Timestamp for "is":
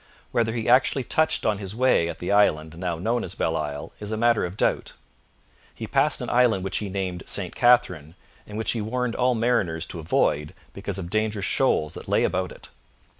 3.99-4.11